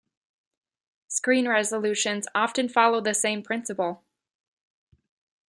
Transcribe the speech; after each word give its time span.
Screen 1.09 1.47
resolutions 1.47 2.25
often 2.33 2.67
follow 2.67 3.01
the 3.01 3.13
same 3.13 3.43
principle. 3.43 4.03